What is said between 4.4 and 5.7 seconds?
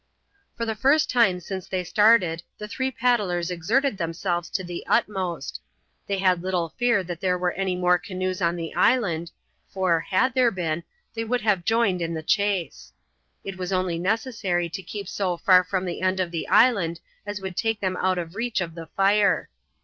to the utmost.